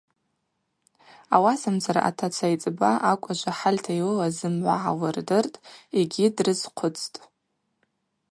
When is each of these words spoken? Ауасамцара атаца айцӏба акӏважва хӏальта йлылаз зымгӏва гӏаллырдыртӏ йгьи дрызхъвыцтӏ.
Ауасамцара 1.35 2.01
атаца 2.09 2.43
айцӏба 2.49 2.89
акӏважва 3.11 3.53
хӏальта 3.59 3.91
йлылаз 3.99 4.33
зымгӏва 4.39 4.75
гӏаллырдыртӏ 4.97 5.61
йгьи 5.99 6.25
дрызхъвыцтӏ. 6.35 7.17